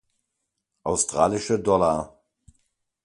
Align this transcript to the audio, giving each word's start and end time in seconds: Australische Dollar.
Australische 0.83 1.59
Dollar. 1.59 2.17